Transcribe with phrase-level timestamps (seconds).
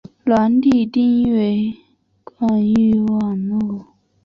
[0.23, 1.77] 软体定义
[2.23, 3.85] 广域网路。